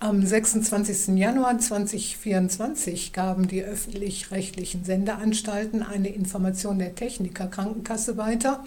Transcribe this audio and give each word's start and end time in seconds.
Am 0.00 0.24
26. 0.24 1.18
Januar 1.18 1.58
2024 1.58 3.12
gaben 3.12 3.48
die 3.48 3.64
öffentlich-rechtlichen 3.64 4.84
Sendeanstalten 4.84 5.82
eine 5.82 6.10
Information 6.10 6.78
der 6.78 6.94
Techniker 6.94 7.48
Krankenkasse 7.48 8.16
weiter. 8.16 8.62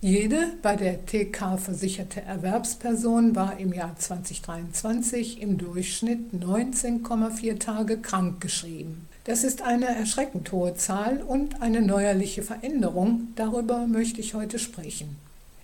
Jede 0.00 0.48
bei 0.62 0.74
der 0.74 1.06
TK 1.06 1.58
versicherte 1.58 2.22
Erwerbsperson 2.22 3.36
war 3.36 3.60
im 3.60 3.72
Jahr 3.72 3.94
2023 3.96 5.40
im 5.40 5.58
Durchschnitt 5.58 6.34
19,4 6.34 7.60
Tage 7.60 7.98
krankgeschrieben. 7.98 9.06
Das 9.22 9.44
ist 9.44 9.62
eine 9.62 9.86
erschreckend 9.86 10.50
hohe 10.50 10.74
Zahl 10.74 11.22
und 11.22 11.62
eine 11.62 11.82
neuerliche 11.82 12.42
Veränderung. 12.42 13.28
Darüber 13.36 13.86
möchte 13.86 14.20
ich 14.20 14.34
heute 14.34 14.58
sprechen. 14.58 15.16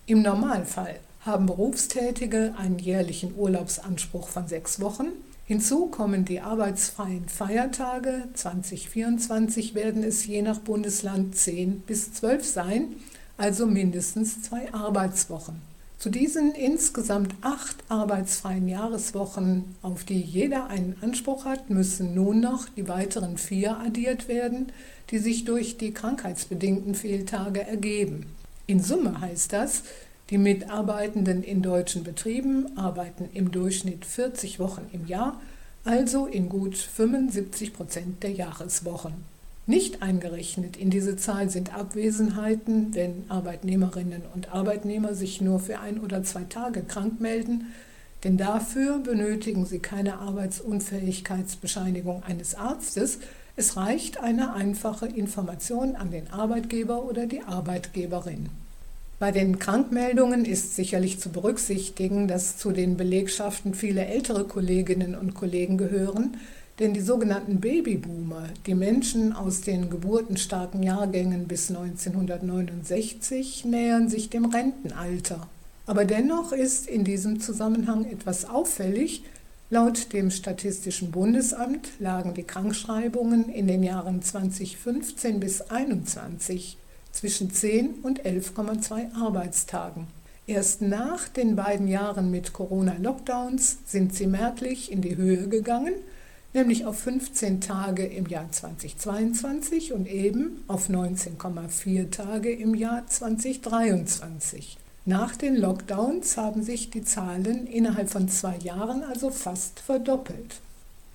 Im 0.07 0.23
Normalfall 0.23 1.01
haben 1.20 1.47
Berufstätige 1.47 2.55
einen 2.56 2.79
jährlichen 2.79 3.34
Urlaubsanspruch 3.37 4.29
von 4.29 4.48
sechs 4.48 4.80
Wochen. 4.80 5.09
Hinzu 5.45 5.87
kommen 5.87 6.24
die 6.24 6.41
arbeitsfreien 6.41 7.29
Feiertage. 7.29 8.29
2024 8.35 9.74
werden 9.74 10.02
es 10.02 10.24
je 10.27 10.43
nach 10.43 10.60
Bundesland 10.60 11.37
10 11.37 11.80
bis 11.80 12.12
12 12.15 12.45
sein, 12.46 12.85
also 13.37 13.66
mindestens 13.66 14.43
zwei 14.43 14.73
Arbeitswochen. 14.73 15.60
Zu 15.99 16.09
diesen 16.09 16.52
insgesamt 16.52 17.34
acht 17.43 17.77
arbeitsfreien 17.90 18.68
Jahreswochen, 18.68 19.77
auf 19.82 20.05
die 20.05 20.18
jeder 20.23 20.68
einen 20.68 20.96
Anspruch 21.02 21.45
hat, 21.45 21.68
müssen 21.68 22.15
nun 22.15 22.40
noch 22.40 22.71
die 22.71 22.88
weiteren 22.88 23.37
vier 23.37 23.77
addiert 23.77 24.27
werden, 24.27 24.73
die 25.10 25.18
sich 25.18 25.45
durch 25.45 25.77
die 25.77 25.93
krankheitsbedingten 25.93 26.95
Fehltage 26.95 27.60
ergeben. 27.66 28.24
In 28.66 28.82
Summe 28.82 29.21
heißt 29.21 29.52
das, 29.52 29.82
die 30.31 30.39
Mitarbeitenden 30.39 31.43
in 31.43 31.61
deutschen 31.61 32.05
Betrieben 32.05 32.79
arbeiten 32.79 33.29
im 33.35 33.51
Durchschnitt 33.51 34.07
40 34.07 34.61
Wochen 34.61 34.87
im 34.93 35.07
Jahr, 35.07 35.41
also 35.85 36.27
in 36.27 36.49
gut 36.49 36.77
75 36.77 37.73
Prozent 37.73 38.23
der 38.23 38.31
Jahreswochen. 38.31 39.15
Nicht 39.67 40.03
eingerechnet 40.03 40.77
in 40.77 40.91
diese 40.91 41.17
Zahl 41.17 41.51
sind 41.51 41.75
Abwesenheiten, 41.75 42.95
wenn 42.95 43.25
Arbeitnehmerinnen 43.29 44.23
und 44.35 44.55
Arbeitnehmer 44.55 45.15
sich 45.15 45.41
nur 45.41 45.59
für 45.59 45.81
ein 45.81 45.99
oder 45.99 46.23
zwei 46.23 46.45
Tage 46.45 46.83
krank 46.83 47.21
melden, 47.21 47.73
denn 48.23 48.37
dafür 48.37 48.99
benötigen 48.99 49.67
sie 49.67 49.81
keine 49.81 50.19
Arbeitsunfähigkeitsbescheinigung 50.19 52.23
eines 52.23 52.55
Arztes, 52.55 53.19
es 53.57 53.77
reicht 53.77 54.21
eine 54.21 54.53
einfache 54.55 55.07
Information 55.07 55.97
an 55.97 56.13
den 56.13 56.33
Arbeitgeber 56.33 57.05
oder 57.05 57.27
die 57.27 57.43
Arbeitgeberin. 57.43 58.49
Bei 59.21 59.32
den 59.32 59.59
Krankmeldungen 59.59 60.46
ist 60.46 60.74
sicherlich 60.74 61.21
zu 61.21 61.29
berücksichtigen, 61.29 62.26
dass 62.26 62.57
zu 62.57 62.73
den 62.73 62.96
Belegschaften 62.96 63.74
viele 63.74 64.06
ältere 64.06 64.44
Kolleginnen 64.44 65.15
und 65.15 65.34
Kollegen 65.34 65.77
gehören, 65.77 66.38
denn 66.78 66.94
die 66.94 67.03
sogenannten 67.03 67.60
Babyboomer, 67.60 68.44
die 68.65 68.75
Menschen 68.75 69.34
aus 69.34 69.60
den 69.60 69.91
geburtenstarken 69.91 70.82
Jahrgängen 70.82 71.49
bis 71.49 71.69
1969, 71.69 73.67
nähern 73.67 74.09
sich 74.09 74.31
dem 74.31 74.47
Rentenalter. 74.47 75.47
Aber 75.84 76.06
dennoch 76.06 76.53
ist 76.53 76.87
in 76.87 77.05
diesem 77.05 77.41
Zusammenhang 77.41 78.06
etwas 78.06 78.47
auffällig. 78.47 79.22
Laut 79.69 80.15
dem 80.15 80.31
Statistischen 80.31 81.11
Bundesamt 81.11 81.91
lagen 81.99 82.33
die 82.33 82.45
Krankschreibungen 82.45 83.50
in 83.50 83.66
den 83.66 83.83
Jahren 83.83 84.22
2015 84.22 85.41
bis 85.41 85.59
2021 85.59 86.78
zwischen 87.12 87.50
10 87.50 88.00
und 88.03 88.25
11,2 88.25 89.15
Arbeitstagen. 89.15 90.06
Erst 90.47 90.82
nach 90.82 91.28
den 91.28 91.54
beiden 91.54 91.87
Jahren 91.87 92.31
mit 92.31 92.53
Corona-Lockdowns 92.53 93.78
sind 93.87 94.15
sie 94.15 94.26
merklich 94.26 94.91
in 94.91 95.00
die 95.00 95.16
Höhe 95.16 95.48
gegangen, 95.48 95.94
nämlich 96.53 96.87
auf 96.87 96.98
15 96.98 97.60
Tage 97.60 98.04
im 98.04 98.26
Jahr 98.26 98.50
2022 98.50 99.93
und 99.93 100.09
eben 100.09 100.65
auf 100.66 100.88
19,4 100.88 102.10
Tage 102.10 102.53
im 102.53 102.75
Jahr 102.75 103.06
2023. 103.06 104.77
Nach 105.04 105.37
den 105.37 105.56
Lockdowns 105.56 106.37
haben 106.37 106.62
sich 106.62 106.91
die 106.91 107.04
Zahlen 107.04 107.66
innerhalb 107.66 108.10
von 108.10 108.28
zwei 108.28 108.56
Jahren 108.59 109.03
also 109.03 109.31
fast 109.31 109.81
verdoppelt. 109.81 110.60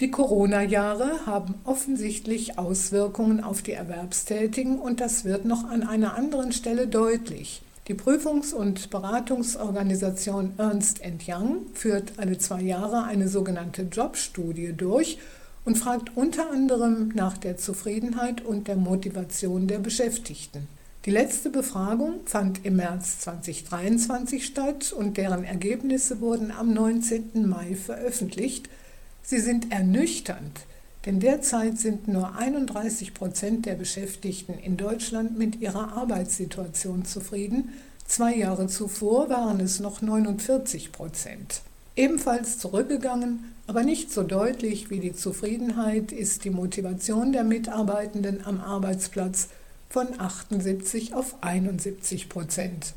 Die 0.01 0.11
Corona-Jahre 0.11 1.25
haben 1.25 1.55
offensichtlich 1.63 2.59
Auswirkungen 2.59 3.41
auf 3.41 3.61
die 3.61 3.71
Erwerbstätigen 3.71 4.77
und 4.77 4.99
das 4.99 5.23
wird 5.23 5.45
noch 5.45 5.63
an 5.69 5.83
einer 5.83 6.15
anderen 6.15 6.51
Stelle 6.51 6.87
deutlich. 6.87 7.61
Die 7.87 7.93
Prüfungs- 7.93 8.53
und 8.53 8.89
Beratungsorganisation 8.89 10.51
Ernst 10.57 10.99
Young 11.25 11.67
führt 11.73 12.11
alle 12.17 12.37
zwei 12.37 12.61
Jahre 12.61 13.05
eine 13.05 13.29
sogenannte 13.29 13.83
Jobstudie 13.83 14.73
durch 14.73 15.17
und 15.63 15.77
fragt 15.77 16.17
unter 16.17 16.51
anderem 16.51 17.13
nach 17.15 17.37
der 17.37 17.55
Zufriedenheit 17.55 18.43
und 18.43 18.67
der 18.67 18.75
Motivation 18.75 19.67
der 19.67 19.79
Beschäftigten. 19.79 20.67
Die 21.05 21.11
letzte 21.11 21.49
Befragung 21.49 22.15
fand 22.25 22.65
im 22.65 22.75
März 22.75 23.19
2023 23.19 24.45
statt 24.45 24.91
und 24.91 25.15
deren 25.15 25.45
Ergebnisse 25.45 26.19
wurden 26.19 26.51
am 26.51 26.73
19. 26.73 27.47
Mai 27.47 27.75
veröffentlicht. 27.75 28.67
Sie 29.27 29.39
sind 29.39 29.71
ernüchternd, 29.71 30.61
denn 31.07 31.19
derzeit 31.19 31.79
sind 31.79 32.07
nur 32.07 32.35
31 32.35 33.15
Prozent 33.15 33.65
der 33.65 33.73
Beschäftigten 33.73 34.53
in 34.53 34.77
Deutschland 34.77 35.35
mit 35.35 35.61
ihrer 35.61 35.97
Arbeitssituation 35.97 37.05
zufrieden. 37.05 37.73
Zwei 38.05 38.35
Jahre 38.35 38.67
zuvor 38.67 39.29
waren 39.29 39.59
es 39.61 39.79
noch 39.79 40.03
49 40.03 40.91
Prozent. 40.91 41.61
Ebenfalls 41.95 42.59
zurückgegangen, 42.59 43.45
aber 43.65 43.81
nicht 43.81 44.11
so 44.11 44.21
deutlich 44.21 44.91
wie 44.91 44.99
die 44.99 45.15
Zufriedenheit 45.15 46.11
ist 46.11 46.45
die 46.45 46.51
Motivation 46.51 47.31
der 47.31 47.43
Mitarbeitenden 47.43 48.45
am 48.45 48.61
Arbeitsplatz 48.61 49.47
von 49.89 50.19
78 50.19 51.15
auf 51.15 51.37
71 51.41 52.29
Prozent. 52.29 52.93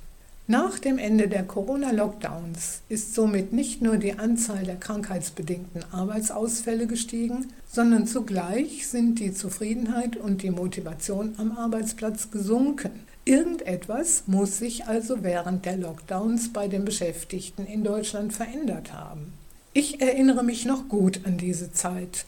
Nach 0.50 0.78
dem 0.78 0.96
Ende 0.96 1.28
der 1.28 1.42
Corona-Lockdowns 1.42 2.80
ist 2.88 3.14
somit 3.14 3.52
nicht 3.52 3.82
nur 3.82 3.98
die 3.98 4.18
Anzahl 4.18 4.64
der 4.64 4.76
krankheitsbedingten 4.76 5.84
Arbeitsausfälle 5.92 6.86
gestiegen, 6.86 7.48
sondern 7.70 8.06
zugleich 8.06 8.86
sind 8.88 9.18
die 9.18 9.34
Zufriedenheit 9.34 10.16
und 10.16 10.42
die 10.42 10.50
Motivation 10.50 11.34
am 11.36 11.52
Arbeitsplatz 11.52 12.30
gesunken. 12.30 12.92
Irgendetwas 13.26 14.22
muss 14.26 14.56
sich 14.56 14.86
also 14.86 15.22
während 15.22 15.66
der 15.66 15.76
Lockdowns 15.76 16.50
bei 16.50 16.66
den 16.66 16.86
Beschäftigten 16.86 17.66
in 17.66 17.84
Deutschland 17.84 18.32
verändert 18.32 18.94
haben. 18.94 19.34
Ich 19.74 20.00
erinnere 20.00 20.44
mich 20.44 20.64
noch 20.64 20.88
gut 20.88 21.20
an 21.26 21.36
diese 21.36 21.72
Zeit. 21.72 22.24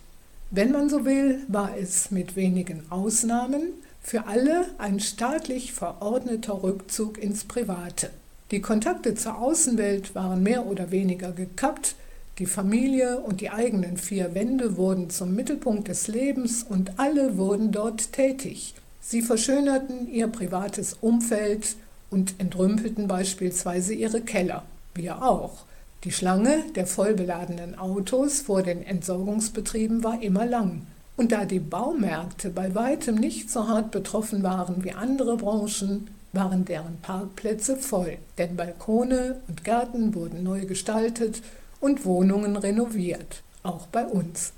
Wenn 0.50 0.72
man 0.72 0.90
so 0.90 1.06
will, 1.06 1.38
war 1.48 1.74
es 1.74 2.10
mit 2.10 2.36
wenigen 2.36 2.82
Ausnahmen 2.90 3.62
für 4.02 4.26
alle 4.26 4.66
ein 4.78 5.00
staatlich 5.00 5.72
verordneter 5.72 6.62
Rückzug 6.62 7.18
ins 7.18 7.44
Private. 7.44 8.10
Die 8.50 8.60
Kontakte 8.60 9.14
zur 9.14 9.38
Außenwelt 9.38 10.14
waren 10.14 10.42
mehr 10.42 10.66
oder 10.66 10.90
weniger 10.90 11.30
gekappt, 11.32 11.94
die 12.40 12.46
Familie 12.46 13.18
und 13.18 13.42
die 13.42 13.50
eigenen 13.50 13.98
vier 13.98 14.34
Wände 14.34 14.78
wurden 14.78 15.10
zum 15.10 15.34
Mittelpunkt 15.34 15.88
des 15.88 16.08
Lebens 16.08 16.62
und 16.62 16.98
alle 16.98 17.36
wurden 17.36 17.70
dort 17.70 18.12
tätig. 18.12 18.74
Sie 19.02 19.20
verschönerten 19.20 20.10
ihr 20.10 20.26
privates 20.26 20.96
Umfeld 21.02 21.76
und 22.10 22.34
entrümpelten 22.38 23.08
beispielsweise 23.08 23.92
ihre 23.92 24.22
Keller. 24.22 24.64
Wir 24.94 25.22
auch. 25.22 25.64
Die 26.04 26.12
Schlange 26.12 26.64
der 26.74 26.86
vollbeladenen 26.86 27.78
Autos 27.78 28.40
vor 28.40 28.62
den 28.62 28.82
Entsorgungsbetrieben 28.82 30.02
war 30.02 30.22
immer 30.22 30.46
lang. 30.46 30.86
Und 31.20 31.32
da 31.32 31.44
die 31.44 31.60
Baumärkte 31.60 32.48
bei 32.48 32.74
weitem 32.74 33.16
nicht 33.16 33.50
so 33.50 33.68
hart 33.68 33.90
betroffen 33.90 34.42
waren 34.42 34.84
wie 34.84 34.92
andere 34.92 35.36
Branchen, 35.36 36.08
waren 36.32 36.64
deren 36.64 36.96
Parkplätze 37.02 37.76
voll, 37.76 38.16
denn 38.38 38.56
Balkone 38.56 39.42
und 39.46 39.62
Gärten 39.62 40.14
wurden 40.14 40.42
neu 40.42 40.64
gestaltet 40.64 41.42
und 41.78 42.06
Wohnungen 42.06 42.56
renoviert, 42.56 43.42
auch 43.62 43.86
bei 43.88 44.06
uns. 44.06 44.54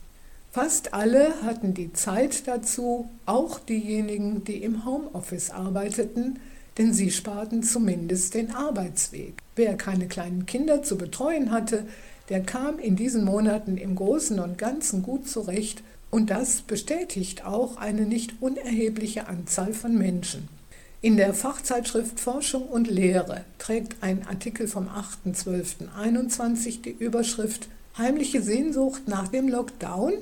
Fast 0.52 0.94
alle 0.94 1.42
hatten 1.42 1.74
die 1.74 1.92
Zeit 1.94 2.46
dazu, 2.46 3.10
auch 3.26 3.58
diejenigen, 3.58 4.44
die 4.44 4.62
im 4.62 4.84
Homeoffice 4.84 5.50
arbeiteten, 5.50 6.38
denn 6.78 6.94
sie 6.94 7.10
sparten 7.10 7.64
zumindest 7.64 8.34
den 8.34 8.54
Arbeitsweg. 8.54 9.34
Wer 9.56 9.74
keine 9.76 10.06
kleinen 10.06 10.46
Kinder 10.46 10.84
zu 10.84 10.96
betreuen 10.96 11.50
hatte, 11.50 11.86
der 12.28 12.40
kam 12.40 12.78
in 12.78 12.94
diesen 12.94 13.24
Monaten 13.24 13.76
im 13.76 13.96
Großen 13.96 14.38
und 14.38 14.58
Ganzen 14.58 15.02
gut 15.02 15.28
zurecht 15.28 15.82
Und 16.12 16.28
das 16.28 16.60
bestätigt 16.60 17.46
auch 17.46 17.78
eine 17.78 18.02
nicht 18.02 18.34
unerhebliche 18.42 19.28
Anzahl 19.28 19.72
von 19.72 19.96
Menschen. 19.96 20.46
In 21.00 21.16
der 21.16 21.32
Fachzeitschrift 21.32 22.20
Forschung 22.20 22.68
und 22.68 22.86
Lehre 22.90 23.46
trägt 23.58 24.02
ein 24.02 24.26
Artikel 24.26 24.68
vom 24.68 24.88
8.12.21 24.88 26.82
die 26.82 26.90
Überschrift 26.90 27.68
Heimliche 27.96 28.42
Sehnsucht 28.42 29.08
nach 29.08 29.28
dem 29.28 29.48
Lockdown? 29.48 30.12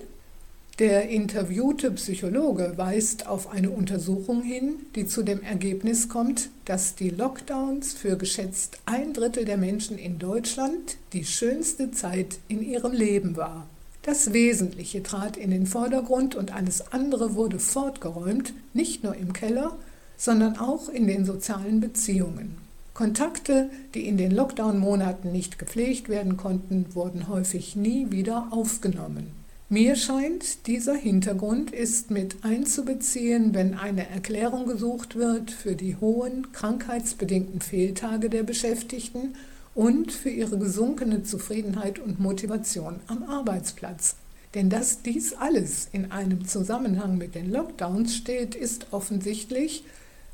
Der 0.79 1.09
interviewte 1.09 1.91
Psychologe 1.91 2.75
weist 2.77 3.27
auf 3.27 3.51
eine 3.51 3.71
Untersuchung 3.71 4.43
hin, 4.43 4.77
die 4.95 5.07
zu 5.07 5.25
dem 5.25 5.43
Ergebnis 5.43 6.09
kommt, 6.09 6.51
dass 6.67 6.95
die 6.95 7.11
Lockdowns 7.11 7.95
für 7.95 8.17
geschätzt 8.17 8.79
ein 8.87 9.13
Drittel 9.13 9.45
der 9.45 9.57
Menschen 9.59 9.99
in 9.99 10.21
Deutschland 10.21 10.99
die 11.15 11.25
schönste 11.25 11.91
Zeit 11.91 12.39
in 12.47 12.63
ihrem 12.63 12.93
Leben 12.93 13.37
war. 13.37 13.67
Das 14.03 14.33
Wesentliche 14.33 15.03
trat 15.03 15.37
in 15.37 15.51
den 15.51 15.67
Vordergrund 15.67 16.35
und 16.35 16.55
alles 16.55 16.93
andere 16.93 17.35
wurde 17.35 17.59
fortgeräumt, 17.59 18.55
nicht 18.73 19.05
nur 19.05 19.15
im 19.15 19.35
Keller, 19.35 19.77
sondern 20.17 20.59
auch 20.59 20.89
in 20.89 21.07
den 21.07 21.27
sozialen 21.27 21.81
Beziehungen. 21.81 22.57
Kontakte, 22.95 23.71
die 23.95 24.07
in 24.07 24.17
den 24.17 24.31
Lockdown-Monaten 24.31 25.33
nicht 25.33 25.59
gepflegt 25.59 26.09
werden 26.09 26.37
konnten, 26.37 26.87
wurden 26.95 27.29
häufig 27.29 27.77
nie 27.77 28.11
wieder 28.11 28.49
aufgenommen. 28.51 29.29
Mir 29.69 29.97
scheint, 29.97 30.67
dieser 30.67 30.95
Hintergrund 30.95 31.71
ist 31.71 32.11
mit 32.11 32.39
einzubeziehen, 32.43 33.55
wenn 33.55 33.75
eine 33.75 34.09
Erklärung 34.11 34.67
gesucht 34.67 35.15
wird 35.15 35.51
für 35.51 35.77
die 35.77 35.97
hohen 35.97 36.51
krankheitsbedingten 36.53 37.61
Fehltage 37.61 38.31
der 38.31 38.43
Beschäftigten 38.43 39.35
und 39.81 40.13
für 40.13 40.29
ihre 40.29 40.59
gesunkene 40.59 41.23
Zufriedenheit 41.23 41.99
und 42.01 42.21
Motivation 42.21 43.01
am 43.07 43.23
Arbeitsplatz. 43.23 44.17
Denn 44.53 44.69
dass 44.69 45.01
dies 45.01 45.33
alles 45.33 45.89
in 45.91 46.13
einem 46.13 46.47
Zusammenhang 46.47 47.17
mit 47.17 47.35
den 47.35 47.51
Lockdowns 47.51 48.15
steht, 48.15 48.55
ist 48.55 48.89
offensichtlich, 48.91 49.85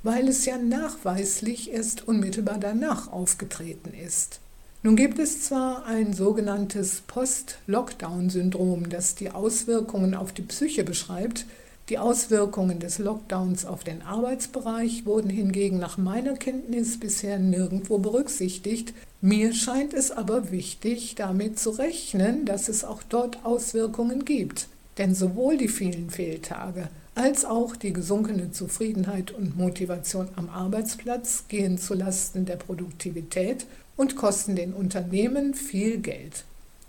weil 0.03 0.27
es 0.27 0.47
ja 0.47 0.59
nachweislich 0.59 1.73
erst 1.73 2.09
unmittelbar 2.09 2.59
danach 2.59 3.13
aufgetreten 3.13 3.95
ist. 3.95 4.41
Nun 4.83 4.97
gibt 4.97 5.21
es 5.21 5.43
zwar 5.43 5.87
ein 5.87 6.13
sogenanntes 6.13 7.03
Post-Lockdown-Syndrom, 7.07 8.89
das 8.89 9.15
die 9.15 9.31
Auswirkungen 9.31 10.17
auf 10.17 10.33
die 10.33 10.43
Psyche 10.43 10.83
beschreibt, 10.83 11.47
die 11.89 11.99
Auswirkungen 11.99 12.81
des 12.81 12.99
Lockdowns 12.99 13.65
auf 13.65 13.85
den 13.85 14.03
Arbeitsbereich 14.03 15.07
wurden 15.07 15.31
hingegen 15.31 15.79
nach 15.79 15.99
meiner 15.99 16.35
Kenntnis 16.35 16.99
bisher 16.99 17.39
nirgendwo 17.39 17.99
berücksichtigt. 17.99 18.93
Mir 19.21 19.55
scheint 19.55 19.95
es 19.95 20.11
aber 20.11 20.51
wichtig, 20.51 21.15
damit 21.15 21.61
zu 21.61 21.71
rechnen, 21.71 22.45
dass 22.45 22.69
es 22.69 22.85
auch 22.85 23.05
dort 23.09 23.45
Auswirkungen 23.45 24.25
gibt. 24.25 24.67
Denn 24.99 25.15
sowohl 25.15 25.59
die 25.59 25.69
vielen 25.69 26.11
Fehltage 26.11 26.89
als 27.15 27.45
auch 27.45 27.77
die 27.77 27.93
gesunkene 27.93 28.51
Zufriedenheit 28.51 29.31
und 29.31 29.57
Motivation 29.57 30.29
am 30.37 30.51
Arbeitsplatz 30.51 31.45
gehen 31.49 31.79
zulasten 31.79 32.47
der 32.47 32.57
Produktivität 32.57 33.65
und 33.97 34.17
kosten 34.17 34.57
den 34.57 34.75
Unternehmen 34.75 35.55
viel 35.55 35.99
Geld. 35.99 36.45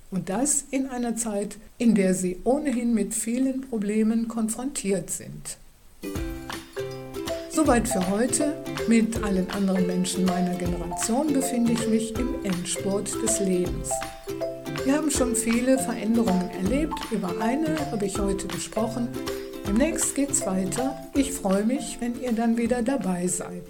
Und 0.10 0.30
das 0.30 0.66
in 0.72 0.88
einer 0.88 1.16
Zeit, 1.16 1.58
in 1.78 1.96
der 1.96 2.14
sie 2.14 2.38
ohnehin 2.44 2.94
mit 2.94 3.14
vielen 3.14 3.62
Problemen 3.62 4.28
konfrontiert 4.28 5.10
sind. 5.10 5.58
Soweit 7.50 7.88
für 7.88 8.08
heute. 8.10 8.54
Mit 8.88 9.22
allen 9.24 9.50
anderen 9.50 9.88
Menschen 9.88 10.26
meiner 10.26 10.54
Generation 10.56 11.34
befinde 11.34 11.74
ich 11.74 11.88
mich 11.90 12.18
im 12.18 12.36
Endspurt 12.44 13.12
des 13.22 13.40
Lebens. 13.40 13.90
Wir 14.86 14.96
haben 14.96 15.12
schon 15.12 15.36
viele 15.36 15.78
Veränderungen 15.80 16.50
erlebt. 16.52 16.94
Über 17.12 17.34
eine 17.42 17.78
habe 17.92 18.06
ich 18.06 18.18
heute 18.20 18.48
gesprochen. 18.48 19.10
Demnächst 19.68 20.16
geht's 20.16 20.46
weiter. 20.46 20.98
Ich 21.14 21.34
freue 21.34 21.66
mich, 21.66 21.98
wenn 22.00 22.22
ihr 22.22 22.32
dann 22.32 22.58
wieder 22.58 22.84
dabei 22.84 23.28
seid. 23.28 23.66